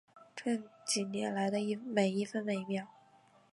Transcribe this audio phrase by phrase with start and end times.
[0.35, 2.87] 这几年来的每一分一秒